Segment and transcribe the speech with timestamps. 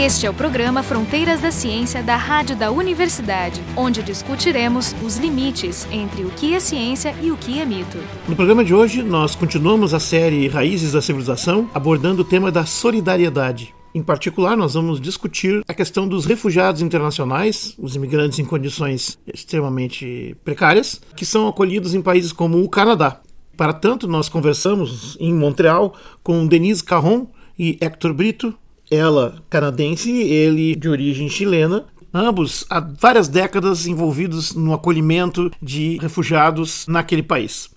[0.00, 5.86] Este é o programa Fronteiras da Ciência da Rádio da Universidade, onde discutiremos os limites
[5.92, 7.98] entre o que é ciência e o que é mito.
[8.26, 12.64] No programa de hoje, nós continuamos a série Raízes da Civilização, abordando o tema da
[12.64, 13.74] solidariedade.
[13.94, 20.34] Em particular, nós vamos discutir a questão dos refugiados internacionais, os imigrantes em condições extremamente
[20.42, 23.20] precárias, que são acolhidos em países como o Canadá.
[23.54, 25.92] Para tanto, nós conversamos em Montreal
[26.22, 27.26] com Denise Carron
[27.58, 28.54] e Hector Brito,
[28.90, 36.86] ela canadense, ele de origem chilena, ambos há várias décadas envolvidos no acolhimento de refugiados
[36.88, 37.70] naquele país.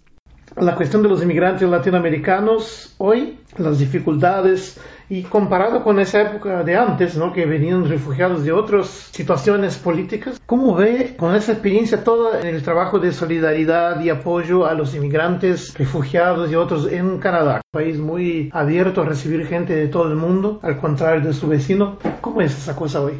[0.55, 4.77] A questão dos imigrantes latino-americanos hoje, as dificuldades
[5.09, 7.33] Y comparado con esa época de antes, ¿no?
[7.33, 12.99] que venían refugiados de otras situaciones políticas, ¿cómo ve con esa experiencia todo el trabajo
[12.99, 17.61] de solidaridad y apoyo a los inmigrantes, refugiados y otros en Canadá?
[17.73, 21.47] Un país muy abierto a recibir gente de todo el mundo, al contrario de su
[21.47, 21.97] vecino.
[22.21, 23.13] ¿Cómo es esa cosa hoy?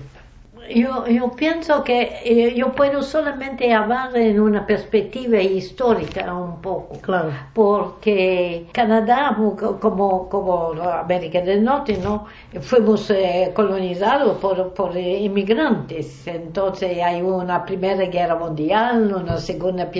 [0.69, 6.99] Yo, yo, pienso que eh, yo puedo solamente hablar en una perspectiva histórica un poco,
[7.01, 7.31] claro.
[7.53, 9.35] porque Canadá,
[9.81, 12.27] como, como América del Norte, ¿no?
[12.61, 16.27] fuimos eh, colonizados por, por inmigrantes.
[16.27, 19.91] Entonces hay una primera guerra mundial, una segunda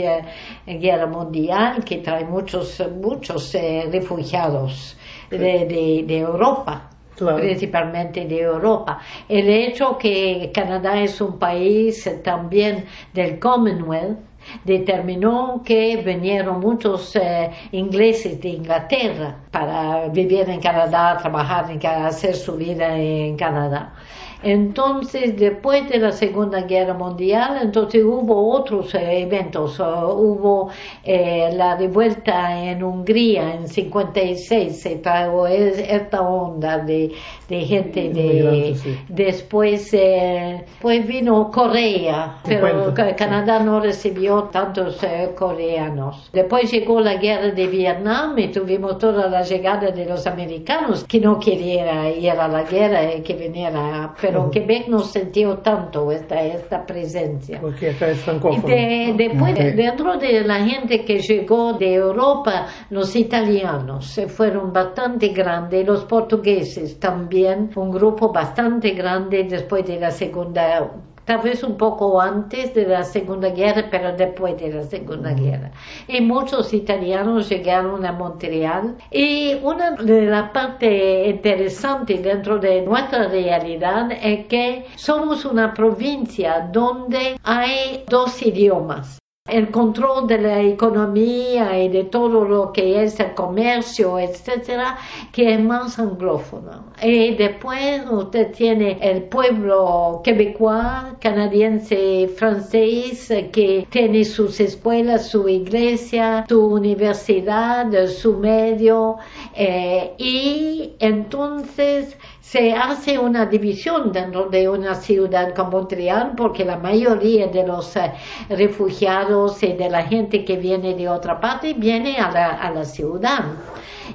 [0.66, 4.96] guerra mundial que trae muchos, muchos eh, refugiados
[5.30, 6.93] de, de, de Europa
[7.36, 9.00] principalmente de Europa.
[9.28, 14.18] El hecho que Canadá es un país también del Commonwealth
[14.64, 22.36] determinó que vinieron muchos eh, ingleses de Inglaterra para vivir en Canadá, trabajar, en, hacer
[22.36, 23.94] su vida en Canadá.
[24.44, 29.80] Entonces, después de la Segunda Guerra Mundial, entonces hubo otros eventos.
[29.80, 30.70] hubo
[31.04, 37.14] eh, la revuelta en Hungría en 56, se trajo esta onda de,
[37.62, 38.76] gente de...
[39.08, 45.00] Después eh, pues vino Corea, pero Canadá no recibió tantos
[45.36, 46.30] coreanos.
[46.34, 51.20] Después llegó la guerra de Vietnam y tuvimos toda la llegada de los americanos que
[51.20, 56.42] no querían ir a la guerra y que viniera pero Quebec no sintió tanto esta,
[56.42, 57.60] esta presencia.
[57.62, 58.26] Porque acá es.
[58.26, 65.86] De, después, dentro de la gente que llegó de Europa, los italianos fueron bastante grandes,
[65.86, 67.43] los portugueses también,
[67.76, 70.92] un grupo bastante grande después de la Segunda
[71.26, 75.72] tal vez un poco antes de la Segunda Guerra, pero después de la Segunda Guerra.
[76.08, 78.96] Y muchos italianos llegaron a Montreal.
[79.12, 86.68] Y una de las partes interesantes dentro de nuestra realidad es que somos una provincia
[86.72, 89.23] donde hay dos idiomas
[89.54, 94.98] el control de la economía y de todo lo que es el comercio, etcétera,
[95.34, 96.86] que es más anglófono.
[97.02, 106.46] Y después usted tiene el pueblo quebecois, canadiense, francés, que tiene sus escuelas, su iglesia,
[106.48, 109.18] su universidad, su medio,
[109.56, 116.78] eh, y entonces se hace una división dentro de una ciudad como Montreal porque la
[116.78, 118.12] mayoría de los eh,
[118.50, 122.84] refugiados y de la gente que viene de otra parte viene a la, a la
[122.84, 123.46] ciudad.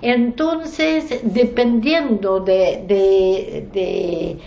[0.03, 4.39] Entonces, dependiendo de, de,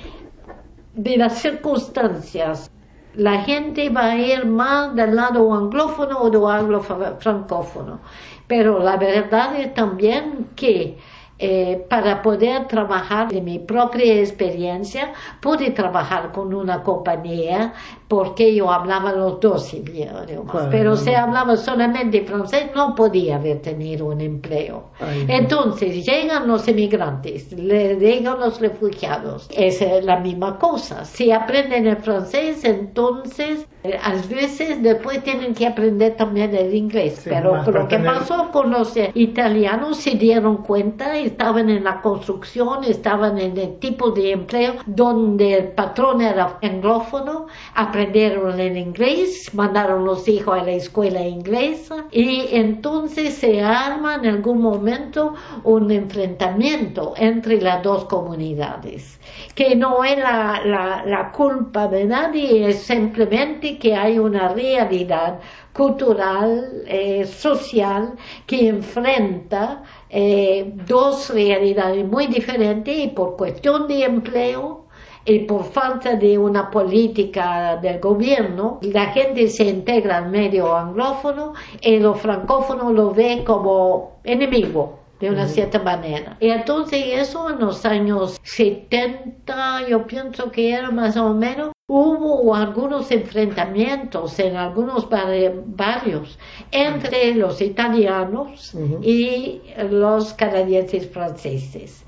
[0.94, 2.70] de, las circunstancias,
[3.16, 8.00] la gente va a ir más del lado anglófono o del lado francófono.
[8.46, 10.98] Pero la verdad es también que
[11.44, 17.74] eh, para poder trabajar de mi propia experiencia, pude trabajar con una compañía
[18.08, 24.06] porque yo hablaba los dos idiomas, pero si hablaba solamente francés no podía haber tenido
[24.06, 24.92] un empleo.
[25.28, 31.06] Entonces llegan los emigrantes, le llegan los refugiados, es la misma cosa.
[31.06, 37.22] Si aprenden el francés, entonces eh, a veces después tienen que aprender también el inglés,
[37.24, 43.40] pero lo que pasó con los italianos se dieron cuenta, estaban en la construcción, estaban
[43.40, 50.28] en el tipo de empleo donde el patrón era anglófono, aprendieron el inglés, mandaron los
[50.28, 55.34] hijos a la escuela inglesa y entonces se arma en algún momento
[55.64, 59.20] un enfrentamiento entre las dos comunidades,
[59.56, 65.40] que no es la, la, la culpa de nadie, es simplemente que hay una realidad
[65.74, 68.14] cultural, eh, social,
[68.46, 74.82] que enfrenta eh, dos realidades muy diferentes y por cuestión de empleo
[75.24, 81.54] y por falta de una política del gobierno, la gente se integra al medio anglófono
[81.80, 86.36] y los francófonos lo ve como enemigo de una cierta manera.
[86.40, 92.56] Y entonces eso en los años 70, yo pienso que era más o menos, hubo
[92.56, 96.40] algunos enfrentamientos en algunos barrios
[96.72, 99.60] entre los italianos y
[99.90, 102.06] los canadienses franceses.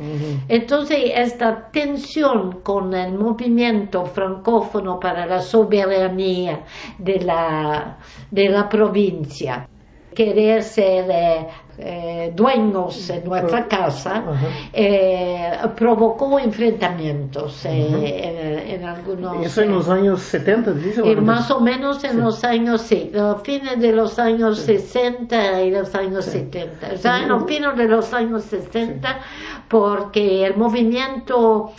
[0.47, 6.63] Entonces, esta tensión con el movimiento francófono para la soberanía
[6.97, 7.97] de la,
[8.31, 9.68] de la provincia,
[10.15, 11.47] querer ser eh,
[11.78, 14.24] eh, dueños en nuestra casa,
[14.72, 19.44] eh, provocó enfrentamientos en, algunos...
[19.44, 21.16] ¿Eso en los años 70, dice?
[21.16, 22.04] más o menos.
[22.04, 26.92] en los años, sí, a fines de los años 60 y los años 70.
[26.94, 29.20] O sea, en los fines de los años 60,
[29.68, 31.72] porque el movimiento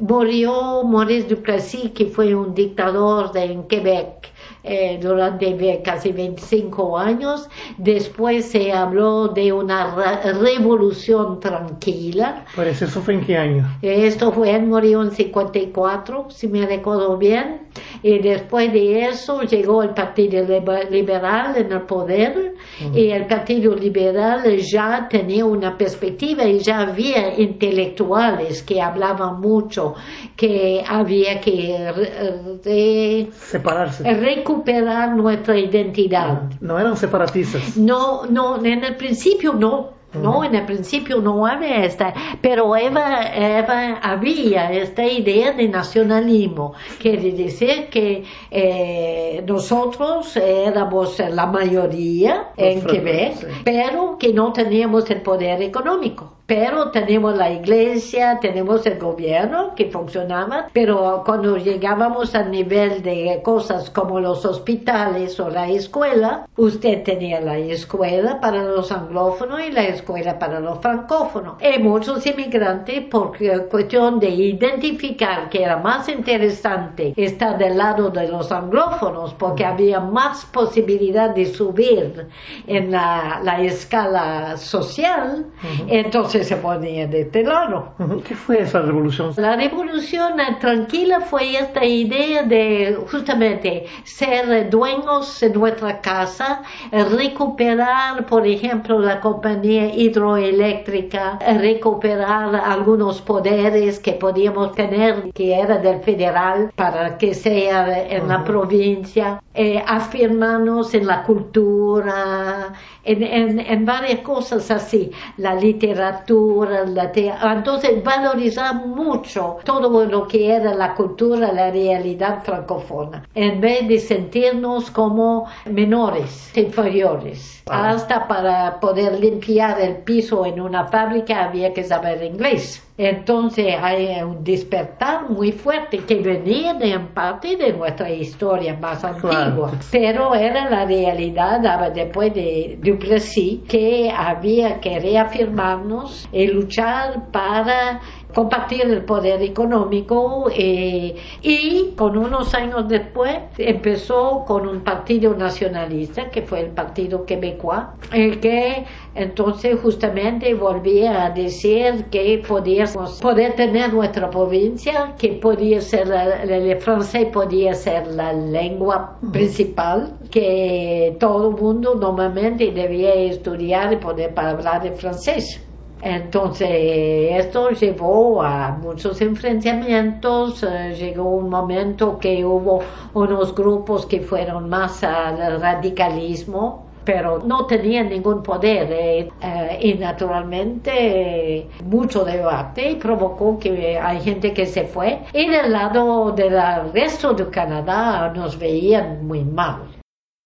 [0.00, 4.29] murió Maurice Duplessis, que fue un dictador de, en Quebec
[4.62, 7.48] eh, durante casi 25 años.
[7.78, 9.94] Después se habló de una
[10.40, 12.44] revolución tranquila.
[12.54, 13.78] Pues eso fue en qué año?
[13.82, 17.62] Esto fue en murió en 54, si me recuerdo bien.
[18.02, 20.44] Y después de eso llegó el Partido
[20.90, 22.54] Liberal en el poder
[22.94, 29.94] y el Partido Liberal ya tenía una perspectiva y ya había intelectuales que hablaban mucho
[30.36, 36.50] que había que separarse recuperar nuestra identidad.
[36.60, 37.76] No, eran separatistas.
[37.76, 39.99] No, no, en el principio no.
[40.14, 46.74] No, en el principio no había esta, pero Eva, Eva había esta idea de nacionalismo,
[46.98, 55.22] quiere decir que eh, nosotros éramos la mayoría en Quebec, pero que no teníamos el
[55.22, 62.50] poder económico pero tenemos la iglesia, tenemos el gobierno que funcionaba, pero cuando llegábamos al
[62.50, 68.90] nivel de cosas como los hospitales o la escuela, usted tenía la escuela para los
[68.90, 71.54] anglófonos y la escuela para los francófonos.
[71.62, 73.38] Y muchos inmigrantes, por
[73.68, 80.00] cuestión de identificar que era más interesante estar del lado de los anglófonos, porque había
[80.00, 82.26] más posibilidad de subir
[82.66, 85.46] en la, escala social,
[85.86, 87.94] entonces se ponía de este lado.
[88.26, 89.32] ¿Qué fue esa revolución?
[89.36, 98.46] La revolución tranquila fue esta idea de justamente ser dueños de nuestra casa, recuperar, por
[98.46, 107.18] ejemplo, la compañía hidroeléctrica, recuperar algunos poderes que podíamos tener, que era del federal, para
[107.18, 112.72] que sea en la provincia, eh, afirmarnos en la cultura,
[113.04, 117.12] en, varias cosas así, la literatura, la
[117.52, 123.98] entonces valorizar mucho todo lo que era la cultura, la realidad francófona, en vez de
[123.98, 127.62] sentirnos como menores, inferiores.
[127.68, 132.82] Hasta para poder limpiar el piso en una fábrica había que saber inglés.
[133.02, 139.02] Entonces hay un despertar muy fuerte que venía de en parte de nuestra historia más
[139.02, 141.60] antigua, pero era la realidad
[141.94, 148.02] después de Duplessis que había que reafirmarnos y luchar para
[148.34, 156.30] compartir el poder económico eh, y con unos años después empezó con un partido nacionalista
[156.30, 158.84] que fue el Partido Quebecois, el que
[159.14, 166.76] entonces justamente volvía a decir que podíamos poder tener nuestra provincia, que podía ser el
[166.80, 174.32] francés podía ser la lengua principal, que todo el mundo normalmente debía estudiar y poder
[174.36, 175.60] hablar el francés.
[176.02, 182.80] Entonces, esto llevó a muchos enfrentamientos, eh, llegó un momento que hubo
[183.12, 189.94] unos grupos que fueron más al radicalismo, pero no tenían ningún poder eh, eh, y
[189.94, 196.58] naturalmente mucho debate provocó que hay gente que se fue y del lado del
[196.92, 199.89] resto de Canadá nos veían muy mal.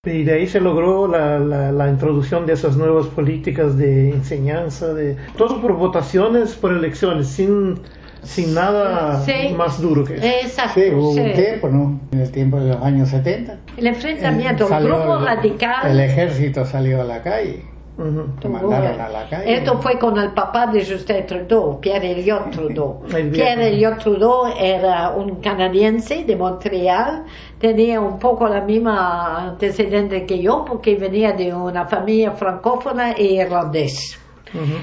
[0.07, 5.17] Y de ahí se logró la, la, introducción de esas nuevas políticas de enseñanza, de
[5.37, 7.81] todo por votaciones, por elecciones, sin,
[8.23, 9.25] sin nada
[9.57, 10.27] más duro que eso.
[10.27, 10.81] Exacto.
[10.81, 12.01] Sí, hubo un tiempo, ¿no?
[12.13, 13.59] En el tiempo de los años 70.
[13.79, 15.91] El enfrentamiento, el, grupo radical.
[15.91, 19.55] El ejército salió a la calle a la calle.
[19.55, 23.03] Esto fue con el papá de Justin Trudeau, Pierre Elliott Trudeau.
[23.33, 27.25] Pierre Elliott Trudeau era un canadiense de Montreal,
[27.59, 33.25] tenía un poco la misma antecedente que yo porque venía de una familia francófona e
[33.25, 34.19] irlandesa.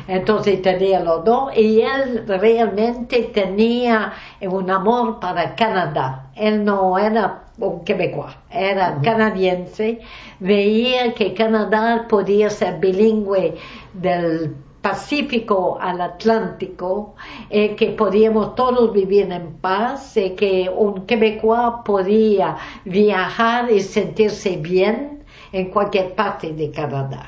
[0.08, 6.30] Entonces tenía los dos y él realmente tenía un amor para Canadá.
[6.36, 10.00] Él no era un quebecois, era canadiense.
[10.40, 13.56] Veía que Canadá podía ser bilingüe
[13.94, 17.14] del Pacífico al Atlántico,
[17.52, 24.58] eh, que podíamos todos vivir en paz, eh, que un quebecois podía viajar y sentirse
[24.58, 27.28] bien en cualquier parte de Canadá.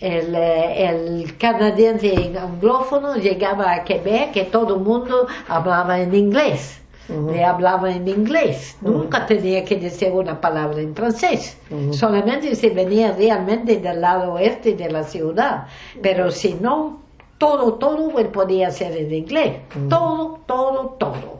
[0.00, 6.80] El, eh, el, canadiense anglófono llegaba a Quebec y todo el mundo hablaba en inglés.
[7.08, 11.56] Le hablaba en inglés, nunca tenía que decir una palabra en francés,
[11.90, 15.66] solamente si venía realmente del lado oeste de la ciudad,
[16.02, 17.00] pero si no,
[17.38, 19.56] todo, todo él podía hacer en inglés,
[19.88, 21.38] todo, todo, todo.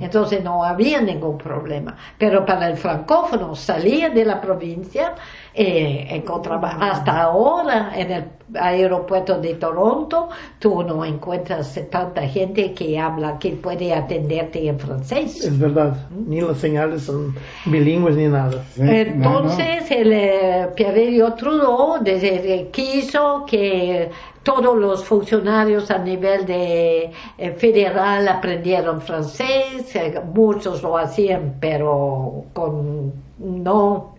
[0.00, 1.96] Entonces no había ningún problema.
[2.16, 5.14] Pero para el francófono salía de la provincia,
[5.60, 8.24] eh, encontraba hasta ahora en el
[8.54, 10.28] aeropuerto de Toronto,
[10.60, 15.44] tú no encuentras tanta gente que habla, que puede atenderte en francés.
[15.44, 17.34] Es verdad, ni las señales son
[17.66, 18.64] bilingües ni nada.
[18.76, 24.10] Entonces el eh, Pierre Trudeau desde, quiso que
[24.44, 32.44] todos los funcionarios a nivel de eh, federal aprendieron francés, eh, muchos lo hacían, pero
[32.52, 34.17] con no mm,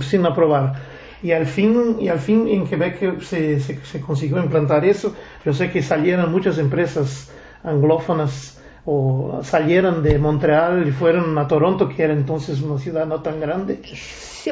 [0.00, 0.74] sin aprobar.
[1.22, 5.14] Y al fin, y al fin en Quebec se, se, se consiguió implantar eso.
[5.44, 7.30] Yo sé que salieron muchas empresas
[7.62, 13.20] anglófonas o salieron de Montreal y fueron a Toronto, que era entonces una ciudad no
[13.20, 13.82] tan grande.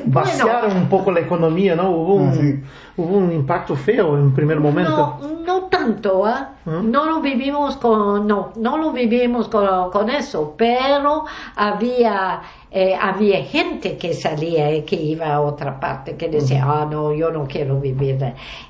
[0.05, 1.91] Vaciaron un poco la economía, ¿no?
[1.91, 2.65] Hubo un,
[2.99, 5.19] hubo un impacto feo en primer momento.
[5.23, 6.35] No, no tanto, ¿eh?
[6.67, 11.25] No lo vivimos con, no, no lo vivimos con, con eso, pero
[11.57, 16.87] había eh, había gente que salía y que iba a otra parte, que decía, ah,
[16.91, 18.23] no, yo no quiero vivir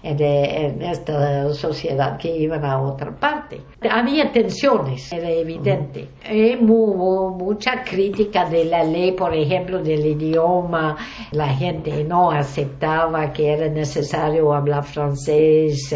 [0.04, 3.60] en, en, esta sociedad, que iban a otra parte.
[3.90, 6.08] Había tensiones, era evidente.
[6.30, 10.96] Y hubo mucha crítica de la ley, por ejemplo, del idioma.
[11.32, 15.92] La gente no aceptaba que era necesario hablar francés.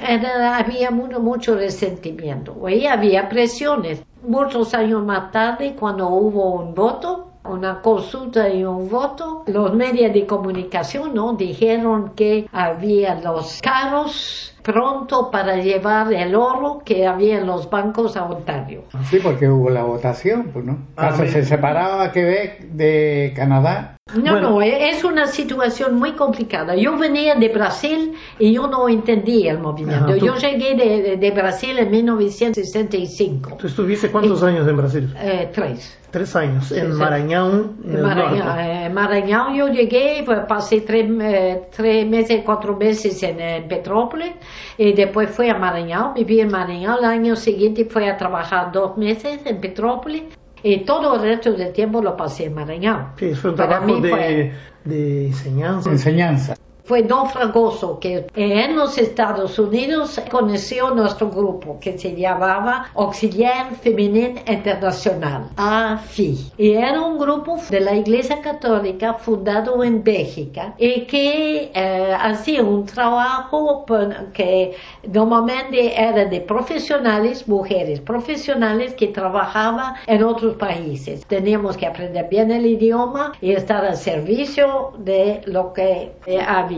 [0.00, 2.68] Era, había mucho, mucho resentimiento.
[2.68, 4.02] Y había presiones.
[4.22, 10.12] Muchos años más tarde, cuando hubo un voto, una consulta y un voto, los medios
[10.12, 11.32] de comunicación ¿no?
[11.34, 18.18] dijeron que había los carros pronto para llevar el oro que había en los bancos
[18.18, 18.84] a Ontario.
[19.08, 20.78] Sí, porque hubo la votación, pues, ¿no?
[20.94, 23.96] Ah, se separaba Quebec de Canadá.
[24.14, 26.74] No, no, es una situación muy complicada.
[26.74, 30.16] Yo venía de Brasil y yo no entendía el movimiento.
[30.16, 33.56] yo llegué de, de, Brasil en 1965.
[33.58, 35.14] ¿Tú estuviste cuántos años en Brasil?
[35.18, 35.98] Eh, tres.
[36.10, 37.74] Tres años, en Maranhão.
[37.84, 43.38] En Maranhão, eh, Maranhão yo llegué, pues, pasé tres, eh, tres meses, cuatro meses en,
[43.38, 44.32] en Petrópolis
[44.76, 46.98] y después fui a Maranhão, viví en Maranhão.
[46.98, 50.24] El año siguiente fui a trabajar dos meses en Petrópolis
[50.62, 53.12] y todo el resto del tiempo lo pasé en Maranhão.
[53.18, 54.52] Sí, fue un trabajo de,
[54.84, 55.90] de enseñanza.
[55.90, 56.54] Enseñanza
[56.88, 63.74] fue Don Fragoso que en los Estados Unidos conoció nuestro grupo que se llamaba Auxiliar
[63.74, 66.52] Femenino Internacional, AFI.
[66.56, 72.62] Y era un grupo de la Iglesia Católica fundado en Bélgica y que eh, hacía
[72.62, 73.84] un trabajo
[74.32, 74.74] que
[75.06, 81.26] normalmente era de profesionales, mujeres profesionales que trabajaban en otros países.
[81.26, 86.12] Teníamos que aprender bien el idioma y estar al servicio de lo que
[86.46, 86.77] había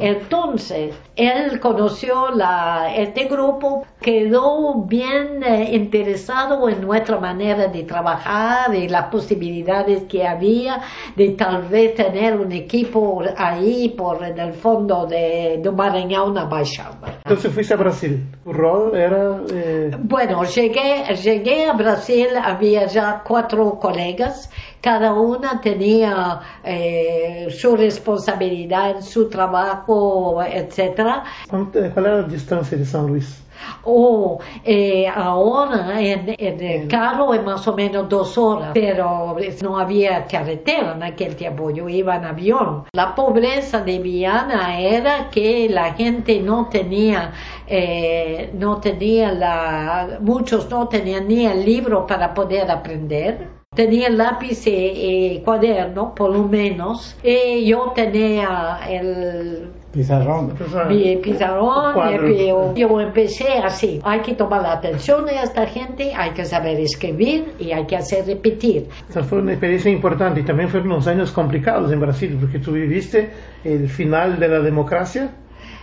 [0.00, 8.74] entonces, él conoció la, este grupo, quedó bien eh, interesado en nuestra manera de trabajar
[8.74, 10.80] y las posibilidades que había
[11.16, 16.44] de tal vez tener un equipo ahí por en el fondo de, de Maranhão, una
[16.44, 17.20] baixada.
[17.24, 18.24] Entonces fuiste a Brasil.
[18.44, 19.40] ¿Tu rol era...?
[19.52, 19.90] Eh...
[19.98, 24.50] Bueno, llegué, llegué a Brasil, había ya cuatro colegas
[24.82, 31.22] cada una tenía eh, su responsabilidad, su trabajo, etc.
[31.48, 33.42] ¿Cuál era la distancia de San Luis?
[33.84, 40.24] Oh, eh, ahora en, el carro es más o menos dos horas, pero no había
[40.26, 42.84] carretera en aquel tiempo, yo iba en avión.
[42.92, 47.32] La pobreza de Viana era que la gente no tenía,
[47.68, 54.66] eh, no tenía la, muchos no tenían ni el libro para poder aprender Tenía lápiz
[54.66, 60.52] y, cuaderno, por lo menos, y yo tenía el pizarrón,
[60.88, 61.94] mi pizarrón
[62.30, 62.48] y
[62.78, 63.98] yo empecé así.
[64.04, 67.96] Hay que tomar la atención de esta gente, hay que saber escribir y hay que
[67.96, 68.88] hacer repetir.
[69.08, 72.72] Esa fue una experiencia importante y también fueron unos años complicados en Brasil, porque tú
[72.72, 73.30] viviste
[73.64, 75.30] el final de la democracia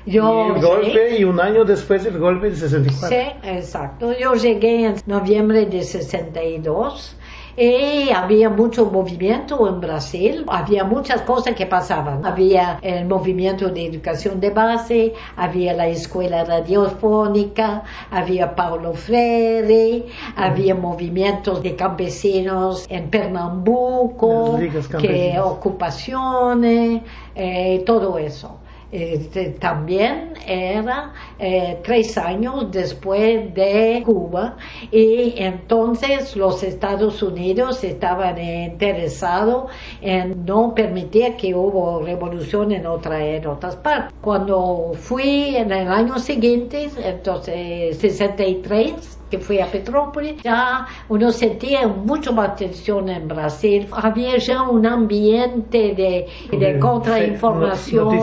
[0.05, 3.09] yo, y el golpe y un año después el golpe de 64.
[3.09, 4.13] Sí, exacto.
[4.17, 7.17] Yo llegué en noviembre de 62
[7.57, 12.25] y había mucho movimiento en Brasil, había muchas cosas que pasaban.
[12.25, 20.75] Había el movimiento de educación de base, había la escuela radiofónica, había Paulo Freire, había
[20.75, 24.59] movimientos de campesinos en Pernambuco,
[24.99, 27.01] que ocupaciones,
[27.35, 28.57] eh, todo eso.
[28.91, 34.57] Este, también era eh, tres años después de Cuba
[34.91, 39.69] y entonces los Estados Unidos estaban interesados
[40.01, 44.11] en no permitir que hubo revolución en, otra, en otras partes.
[44.21, 51.87] Cuando fui en el año siguiente, entonces 63, que fui a Petrópolis, ya uno sentía
[51.87, 53.87] mucho más tensión en Brasil.
[53.91, 58.19] Había ya un ambiente de, de contrainformación,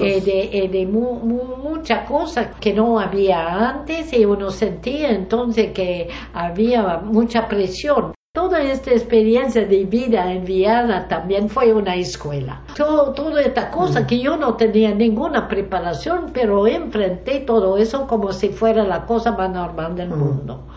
[0.00, 6.08] eh, de, eh, de muchas cosas que no había antes y uno sentía entonces que
[6.34, 8.12] había mucha presión.
[8.32, 12.62] Toda esta experiencia de vida en Viana también fue una escuela.
[12.76, 18.32] Todo, toda esta cosa que yo no tenía ninguna preparación, pero enfrenté todo eso como
[18.32, 20.68] si fuera la cosa más normal del mundo.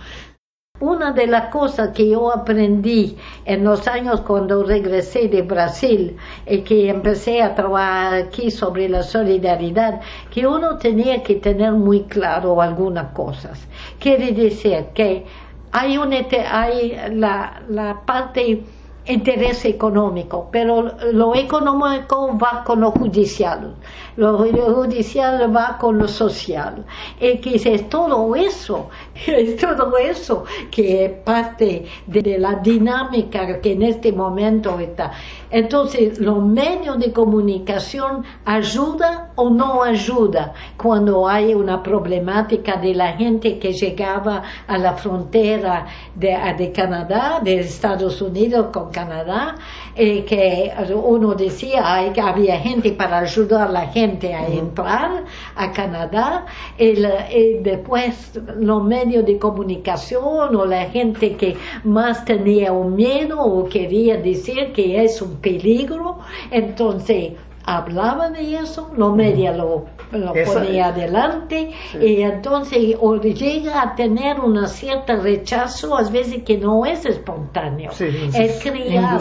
[0.79, 6.17] Una de las cosas que yo aprendí en los años cuando regresé de Brasil
[6.47, 12.05] y que empecé a trabajar aquí sobre la solidaridad, que uno tenía que tener muy
[12.05, 13.67] claro algunas cosas.
[13.99, 15.27] Quiere decir que
[15.73, 18.63] hay, un, hay la, la parte
[19.05, 23.75] interés económico, pero lo económico va con lo judicial,
[24.15, 26.85] lo judicial va con lo social,
[27.19, 28.89] y que todo eso,
[29.27, 35.11] es todo eso que es parte de la dinámica que en este momento está.
[35.51, 43.13] Entonces, los medios de comunicación ayuda o no ayuda cuando hay una problemática de la
[43.13, 49.55] gente que llegaba a la frontera de, de Canadá, de Estados Unidos con Canadá,
[49.95, 55.23] y que uno decía que había gente para ayudar a la gente a entrar
[55.55, 56.45] a Canadá,
[56.79, 63.39] y, y después los medios de comunicación o la gente que más tenía un miedo
[63.41, 66.19] o quería decir que es un peligro,
[66.51, 67.33] entonces
[67.65, 74.39] hablaba de eso, los medios lo, lo ponía adelante y entonces o llega a tener
[74.39, 79.19] un cierto rechazo, a veces que no es espontáneo, es criado.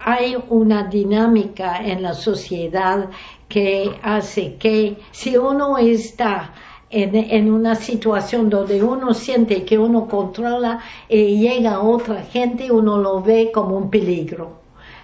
[0.00, 3.10] Hay una dinámica en la sociedad
[3.48, 6.54] que hace que si uno está
[6.90, 12.98] en, en, una situación donde uno siente que uno controla y llega otra gente, uno
[12.98, 14.58] lo ve como un peligro.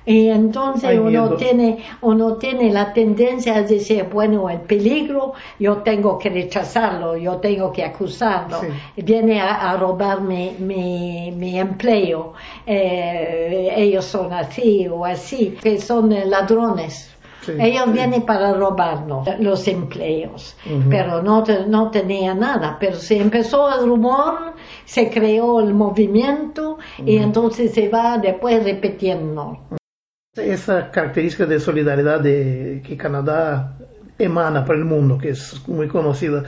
[0.07, 6.19] Y entonces uno tiene, uno tiene la tendencia a decir, bueno, el peligro, yo tengo
[6.19, 8.61] que rechazarlo, yo tengo que acusarlo.
[8.97, 12.35] Viene a, robar mi, mi, empleo.
[12.67, 17.14] Eh, ellos son así o así, que son ladrones.
[17.49, 20.57] Ellos vienen para robarnos los empleos,
[20.89, 22.77] pero no, no tenía nada.
[22.79, 24.55] Pero se empezó el rumor,
[24.85, 29.59] se creó el movimiento y entonces se va después repitiendo.
[30.37, 33.79] Esa característica de solidaridad de, que Canadá
[34.19, 36.45] emana para el mundo, que es muy conocida,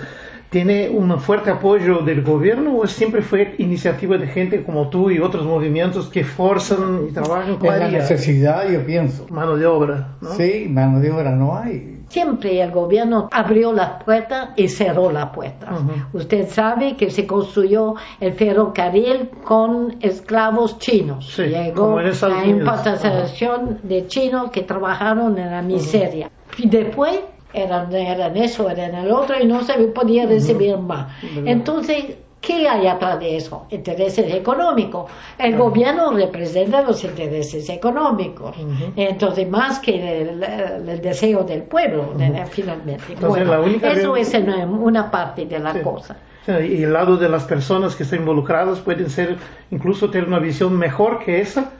[0.56, 5.18] ¿tiene un fuerte apoyo del gobierno o siempre fue iniciativa de gente como tú y
[5.18, 9.26] otros movimientos que forzan y trabajan con la necesidad, yo pienso.
[9.28, 10.30] Mano de obra, ¿no?
[10.30, 12.04] Sí, mano de obra no hay.
[12.08, 15.78] Siempre el gobierno abrió la puerta y cerró la puerta.
[16.14, 21.36] Usted sabe que se construyó el ferrocarril con esclavos chinos.
[21.36, 26.30] Llegó la importación de chinos que trabajaron en la miseria.
[26.56, 27.20] Y después
[27.56, 31.08] eran, eran eso, eran el otro y no se podía recibir más.
[31.44, 32.16] Entonces
[32.46, 33.66] ¿Qué hay atrás de eso?
[33.70, 35.10] Intereses económicos.
[35.36, 38.54] El gobierno representa los intereses económicos.
[38.94, 42.12] Entonces, más que el, deseo del pueblo,
[42.50, 43.16] finalmente.
[43.20, 46.16] bueno, eso es una parte de la cosa.
[46.46, 49.36] Y el lado de las personas que están involucradas pueden ser,
[49.72, 51.72] incluso tener una visión mejor que esa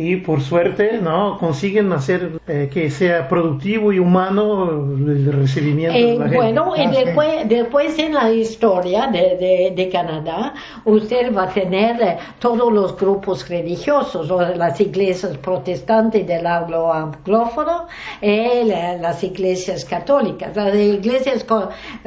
[0.00, 6.18] y por suerte no consiguen hacer eh, que sea productivo y humano el recibimiento de
[6.18, 10.54] la eh, bueno y después, después en la historia de, de, Canadá
[10.86, 17.86] usted va a tener eh, todos los grupos religiosos o las iglesias protestantes del anglófono
[18.22, 20.54] y las iglesias católicas.
[20.56, 21.44] Las iglesias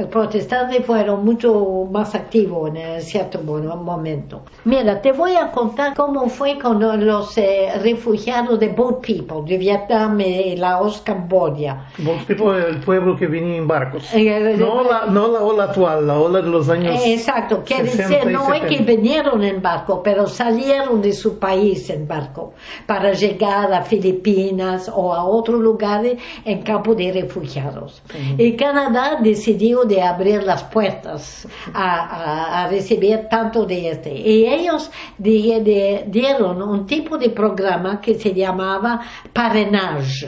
[0.09, 4.41] protestantes fueron mucho más activos en cierto momento.
[4.65, 7.37] Mira te voy a contar cómo fue con los
[7.83, 11.87] refugiados de Boat People, de Vietnam y Laos, Camboya.
[11.99, 14.11] Boat People es el pueblo que venía en barcos.
[14.13, 16.99] Eh, no, la, no la ola actual, la ola de los años.
[17.05, 18.67] Exacto, quiere 60 decir, no es 70.
[18.69, 22.53] que vinieron en barco, pero salieron de su país en barco
[22.87, 28.01] para llegar a Filipinas o a otros lugares en campo de refugiados.
[28.37, 34.13] Y Canadá decidió de abrir las puertas a, a- a recibir tanto de este.
[34.13, 40.27] Y ellos de- dieron un tipo de programa que se llamaba parrainage,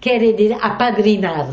[0.00, 1.46] quiere decir apadrinar,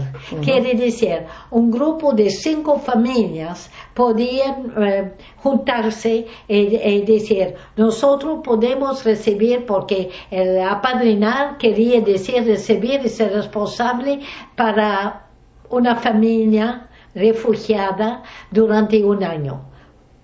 [0.44, 9.04] quiere decir un grupo de cinco familias podían eh, juntarse y, y decir nosotros podemos
[9.04, 14.20] recibir porque el apadrinar quería decir recibir y ser responsable
[14.56, 15.28] para
[15.70, 19.69] una familia refugiada durante un año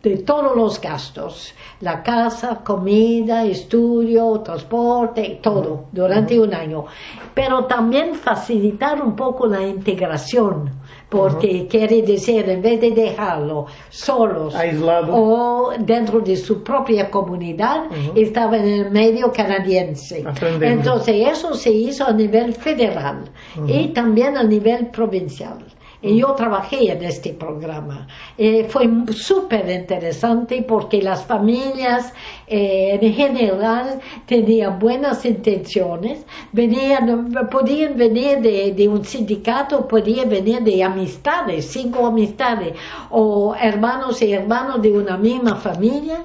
[0.09, 6.85] de todos los gastos, la casa, comida, estudio, transporte, todo, durante un año.
[7.33, 10.71] Pero también facilitar un poco la integración,
[11.09, 15.13] porque quiere decir, en vez de dejarlo solos Aislado.
[15.15, 20.23] o dentro de su propia comunidad, estaba en el medio canadiense.
[20.61, 23.23] Entonces, eso se hizo a nivel federal
[23.67, 25.57] y también a nivel provincial.
[26.05, 28.07] Y yo trabajé en este programa.
[28.37, 32.13] Eh, fue súper interesante porque las familias
[32.47, 40.61] eh, en general tenían buenas intenciones, venían, podían venir de, de un sindicato, podían venir
[40.61, 42.73] de amistades, cinco amistades,
[43.09, 46.23] o hermanos y hermanos de una misma familia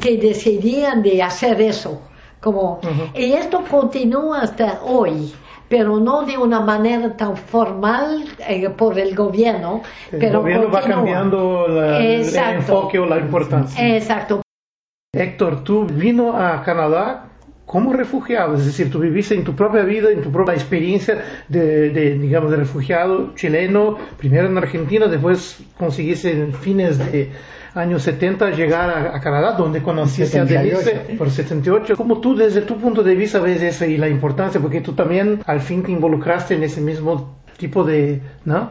[0.00, 2.02] que decidían de hacer eso.
[2.40, 2.80] Como,
[3.14, 5.30] Y esto continúa hasta hoy
[5.70, 9.82] pero no de una manera tan formal eh, por el gobierno.
[10.12, 10.96] El pero gobierno va continúa.
[10.96, 13.96] cambiando la- el enfoque o la importancia.
[13.96, 14.42] Exacto.
[15.14, 17.26] Héctor, tú vino a Canadá
[17.66, 21.90] como refugiado, es decir, tú viviste en tu propia vida, en tu propia experiencia de,
[21.90, 27.30] de, digamos, de refugiado chileno, primero en Argentina, después conseguiste en fines de
[27.74, 30.78] años 70 llegar a, a Canadá, donde conociste a 78.
[30.84, 31.96] Denise por 78.
[31.96, 34.60] ¿Cómo tú desde tu punto de vista ves eso y la importancia?
[34.60, 38.70] Porque tú también al fin te involucraste en ese mismo tipo de, ¿no?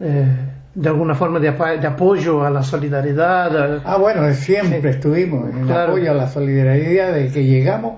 [0.00, 0.26] Eh,
[0.74, 3.56] de alguna forma de, apoyo a la solidaridad.
[3.78, 5.92] a- Ah, bueno, siempre estuvimos en el Claro.
[5.92, 7.94] apoyo a la solidaridad de que llegamos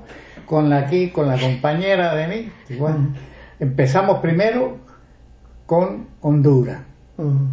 [0.46, 2.48] con la aquí, con la compañera de mí.
[2.70, 2.96] Igual.
[3.58, 4.78] Empezamos primero
[5.66, 6.80] con Honduras,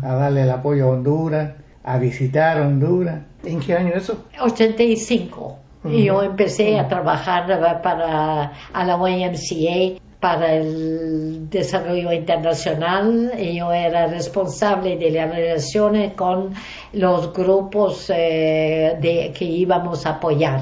[0.01, 1.51] a darle el apoyo a Honduras,
[1.88, 3.21] a visitar Honduras.
[3.45, 4.26] ¿En qué año eso?
[4.39, 5.56] 85.
[5.86, 13.56] Y yo empecé a trabajar eh, para a la YMCA para el desarrollo internacional y
[13.60, 16.54] yo era responsable de las relaciones con
[16.93, 20.62] los grupos eh, de, que íbamos a apoyar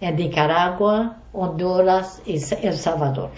[0.00, 3.30] en Nicaragua, Honduras y El Salvador.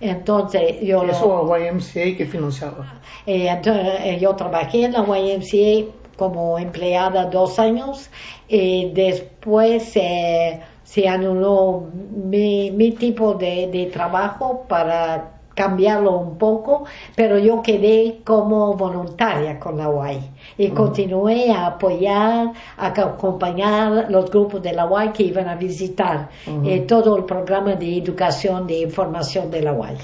[0.00, 3.00] Entonces yo lo- Eso a YMCA que financiaba.
[3.26, 8.10] eh, entonces, yo trabajé en la YMCA como empleada dos años
[8.48, 16.84] y después eh, se anuló mi, mi tipo de, de trabajo para cambiarlo un poco,
[17.14, 20.20] pero yo quedé como voluntaria con la UAI
[20.58, 26.28] y continué a apoyar, a acompañar los grupos de la UAI que iban a visitar
[26.64, 29.96] eh, todo el programa de educación, de información de la UAI.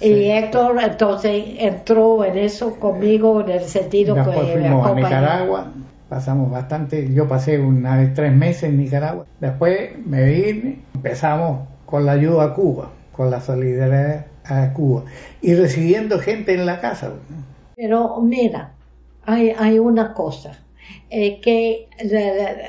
[0.00, 4.94] Y Héctor entonces entró en eso conmigo en el sentido que fuimos a.
[4.94, 5.66] Nicaragua,
[6.08, 9.26] pasamos bastante, yo pasé una vez tres meses en Nicaragua.
[9.40, 15.04] Después me vine, empezamos con la ayuda a Cuba, con la solidaridad a Cuba,
[15.42, 17.12] y recibiendo gente en la casa.
[17.76, 18.72] Pero mira,
[19.24, 20.58] hay, hay una cosa,
[21.08, 21.88] eh, que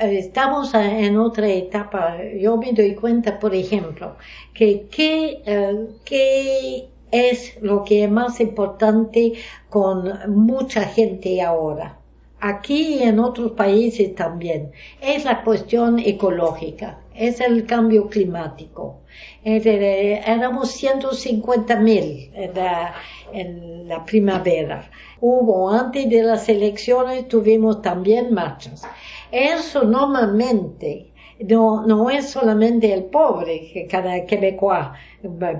[0.01, 2.17] estamos en otra etapa.
[2.39, 4.15] Yo me doy cuenta, por ejemplo,
[4.53, 9.33] que qué, eh, es lo que es más importante
[9.69, 11.97] con mucha gente ahora.
[12.39, 14.71] Aquí y en otros países también.
[15.01, 19.01] Es la cuestión ecológica, es el cambio climático.
[19.43, 22.93] El- Éramos 150 mil en la,
[23.33, 24.89] en la primavera.
[25.19, 28.83] Hubo antes de las elecciones, tuvimos también marchas.
[29.31, 34.87] Eso normalmente no, no es solamente el pobre que cada quebecois,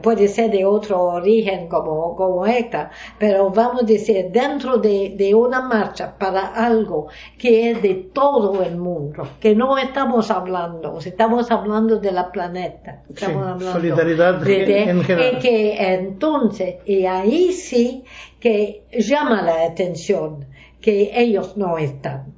[0.02, 5.34] puede ser de otro origen como, como esta, pero vamos a decir, dentro de, de
[5.36, 11.52] una marcha para algo que es de todo el mundo, que no estamos hablando, estamos
[11.52, 15.34] hablando de la planeta, estamos Sí, hablando solidaridad de- de- en general.
[15.36, 18.04] y que entonces, y ahí sí
[18.40, 20.46] que llama la atención
[20.80, 22.37] que ellos no están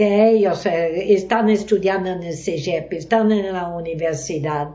[0.00, 4.68] que ellos eh, están estudiando en el CEGEP, están en la universidad,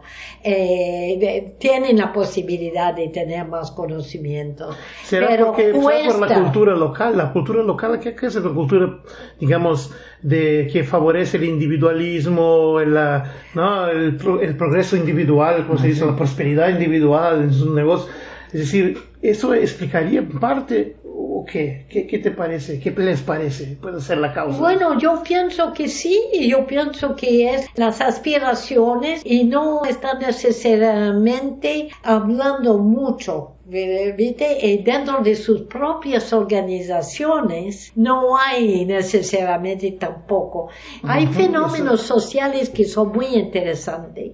[0.43, 4.69] eh, tienen la posibilidad de tener más conocimiento.
[5.03, 6.17] ¿Será pero porque será cuesta.
[6.19, 7.17] por la cultura local?
[7.17, 8.99] La cultura local, ¿qué, qué es la cultura,
[9.39, 13.88] digamos, de que favorece el individualismo, el, la- ¿no?
[13.88, 18.11] el, el progreso individual, como se dice, la prosperidad individual en sus negocios?
[18.53, 20.97] Es decir, ¿eso explicaría parte
[21.45, 21.86] o qué?
[21.89, 22.79] ¿Qué, qué te parece?
[22.79, 23.77] ¿Qué les parece?
[23.81, 24.60] Puede ser la causa.
[24.60, 31.89] Bueno, yo pienso que sí, yo pienso que es las aspiraciones y no está necesariamente
[32.03, 33.51] hablando mucho.
[33.67, 34.67] ¿Viste?
[34.67, 40.69] Y dentro de sus propias organizaciones no hay necesariamente tampoco.
[41.01, 44.34] Hay fenómenos sociales que son muy interesantes.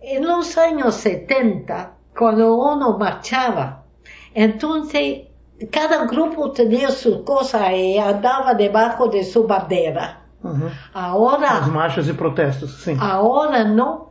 [0.00, 3.84] En los años 70, cuando uno marchaba,
[4.32, 5.29] entonces
[5.70, 10.22] cada grupo tenía su cosa y andaba debajo de su bandera.
[10.42, 10.68] Ujú.
[10.94, 12.96] Ahora, As marchas e protestos, sim.
[13.00, 14.08] ahora no.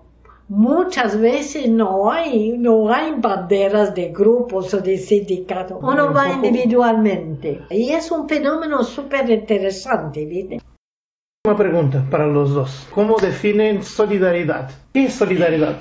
[0.51, 5.77] Muchas veces no hay, no hay banderas de grupos o de sindicatos.
[5.79, 7.61] Uno Un va poco- individualmente.
[7.69, 10.59] Y es un fenómeno súper interesante, ¿viste?
[11.45, 12.87] Uma pergunta para los dos.
[12.95, 14.71] ¿Cómo definen solidaridad?
[14.91, 15.77] ¿Qué es solidaridad?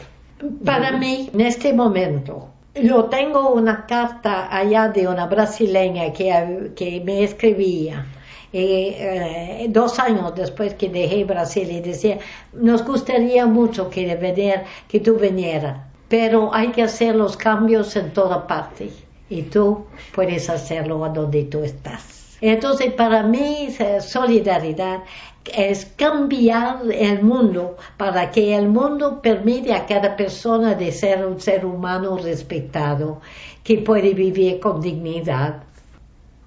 [0.65, 2.49] Para mí, en este momento,
[2.83, 8.07] yo tengo una carta allá de una brasileña que, que me escribía.
[8.53, 12.19] eh, eh, dos años después que dejé Brasil y decía,
[12.53, 18.13] nos gustaría mucho que ver que tú vinieras, pero hay que hacer los cambios en
[18.13, 18.91] toda parte
[19.29, 22.18] y tú puedes hacerlo a donde tú estás.
[22.41, 23.69] Entonces, para mí,
[24.01, 25.01] solidaridad
[25.57, 31.41] es cambiar el mundo para que el mundo permite a cada persona de ser un
[31.41, 33.21] ser humano respetado,
[33.65, 35.63] que puede vivir con dignidad.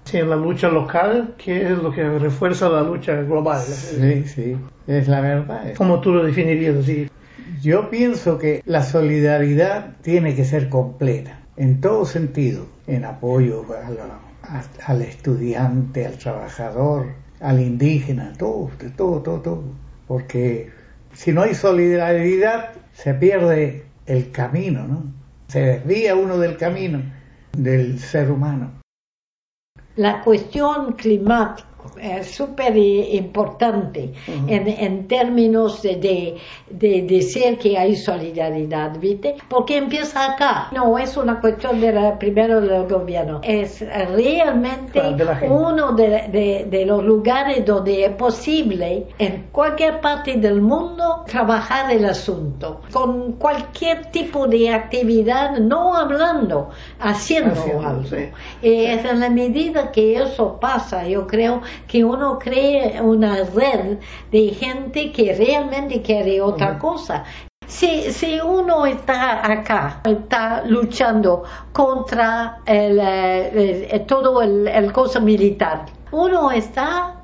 [0.04, 3.60] Sí, la lucha local, que es lo que refuerza la lucha global.
[3.60, 5.74] Sí, sí, es la verdad.
[5.76, 7.06] ¿Cómo tú lo definirías así?
[7.62, 13.90] Yo pienso que la solidaridad tiene que ser completa, en todo sentido, en apoyo a
[13.90, 14.31] la-
[14.86, 19.64] al estudiante, al trabajador, al indígena, todo, todo, todo, todo.
[20.06, 20.70] Porque
[21.12, 25.04] si no hay solidaridad, se pierde el camino, ¿no?
[25.48, 27.02] Se desvía uno del camino
[27.52, 28.72] del ser humano.
[29.96, 31.68] La cuestión climática
[32.00, 36.36] es súper i- importante en, en términos de, de,
[36.70, 39.36] de decir que hay solidaridad, ¿viste?
[39.48, 40.68] Porque empieza acá.
[40.72, 46.82] No es una cuestión de la- primero del gobierno, es realmente Claro, uno de, de-
[46.86, 54.06] los lugares donde es posible en cualquier parte del mundo trabajar el asunto, con cualquier
[54.06, 58.04] tipo de actividad, no hablando, haciendo, Haciendo, algo.
[58.04, 58.28] sí.
[58.62, 63.98] Es en la medida que eso pasa, yo creo que uno cree una red
[64.30, 67.24] de gente que realmente quiere otra cosa.
[67.66, 75.20] Si, si uno está acá, está luchando contra el, eh, el- todo el, el cosa
[75.20, 77.14] militar, uno está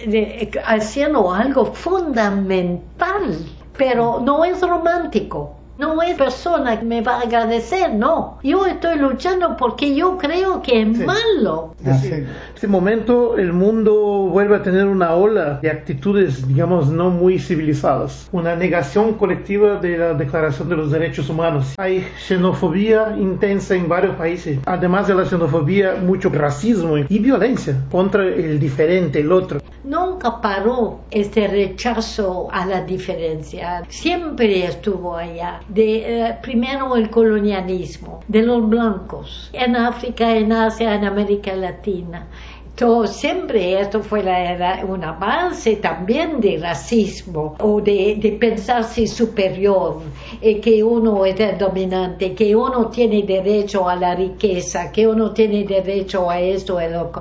[0.00, 3.36] eh, haciendo algo fundamental,
[3.76, 5.56] pero no es romántico.
[5.80, 8.38] No es persona que me va a agradecer, no.
[8.42, 11.04] Yo estoy luchando porque yo creo que es Sí.
[11.04, 11.74] malo.
[11.82, 13.94] En este momento el mundo
[14.30, 18.28] vuelve a tener una ola de actitudes, digamos, no muy civilizadas.
[18.30, 21.74] Una negación colectiva de la Declaración de los Derechos Humanos.
[21.78, 24.58] Hay xenofobia intensa en varios países.
[24.66, 29.60] Además de la xenofobia, mucho racismo y violencia contra el diferente, el otro.
[29.82, 33.82] Nunca paró este rechazo a la diferencia.
[33.88, 35.60] Siempre estuvo allá.
[35.72, 42.26] De, eh, primero el colonialismo de los blancos en África, en Asia, en América Latina.
[42.74, 49.06] Todo, siempre esto fue la- la- un avance también de racismo o de, de pensarse
[49.06, 50.00] superior,
[50.40, 55.32] eh, que uno es el dominante, que uno tiene derecho a la riqueza, que uno
[55.32, 57.12] tiene derecho a esto, lo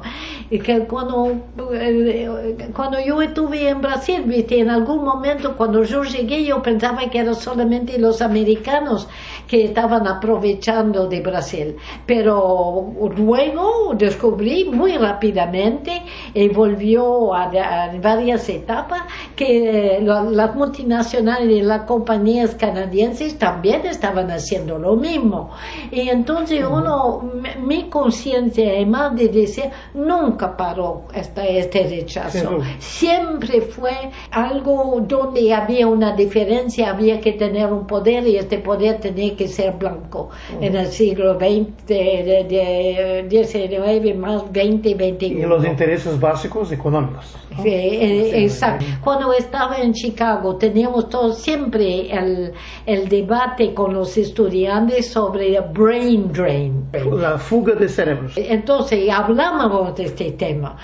[0.52, 1.32] y que cuando,
[1.74, 7.10] eh, cuando yo estuve en Brasil, viste, en algún momento cuando yo llegué yo pensaba
[7.10, 9.08] que eran solamente los americanos
[9.48, 17.44] que estaban aprovechando de Brasil, pero luego descubrí muy rápidamente y volvió a,
[17.86, 19.02] a varias etapas
[19.36, 25.50] que la- las multinacionales y las compañías canadienses también estaban haciendo lo mismo.
[25.92, 31.88] Y entonces uno, mi- mi conciencia es más de decir, nunca nunca paró este, este
[31.88, 32.60] rechazo.
[32.80, 38.99] Siempre fue algo donde había una diferencia, había que tener un poder y este poder
[38.99, 40.30] tenía que ser blanco.
[40.62, 45.39] En el siglo XX, de, 19 más 20 y 21.
[45.39, 47.36] Y los intereses básicos económicos.
[47.62, 48.86] Sí, eh, exacto.
[49.04, 52.54] Cuando estaba en Chicago teníamos todo, siempre el,
[52.86, 56.86] el debate con los estudiantes sobre el brain drain.
[56.93, 58.34] La fuga de cerebros.
[58.38, 60.78] Entonces hablábamos de este tema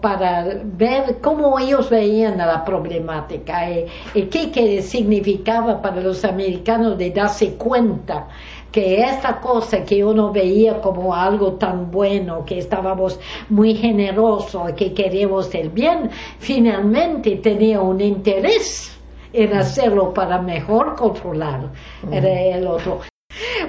[0.00, 6.98] para ver cómo ellos veían la problemática y, y qué, qué significaba para los americanos
[6.98, 8.28] de darse cuenta
[8.74, 14.92] que esta cosa que uno veía como algo tan bueno, que estábamos muy generosos, que
[14.92, 18.98] queríamos el bien, finalmente tenía un interés
[19.32, 21.70] en hacerlo para mejor controlar
[22.10, 23.13] el otro.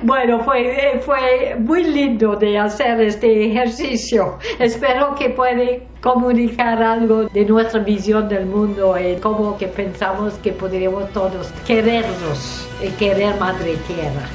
[0.04, 4.38] Bueno, fue, fue muy lindo de hacer este ejercicio.
[4.60, 10.52] Espero que puede comunicar algo de nuestra visión del mundo y cómo que pensamos que
[10.52, 14.28] podríamos todos querernos y querer Madre Tierra.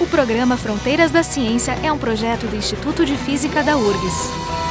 [0.00, 4.69] O programa Fronteiras da Ciência é um projeto do Instituto de Física da URGS.